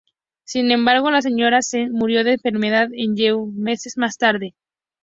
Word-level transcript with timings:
Sin 0.45 0.71
embargo, 0.71 1.11
la 1.11 1.21
señora 1.21 1.61
Zhen 1.61 1.91
murió 1.91 2.23
de 2.23 2.33
enfermedad 2.33 2.87
en 2.91 3.15
Ye 3.15 3.33
unos 3.33 3.53
meses 3.53 3.99
más 3.99 4.17
tarde. 4.17 4.55